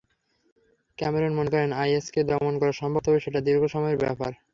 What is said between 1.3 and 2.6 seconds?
মনে করেন, আইএসকে দমন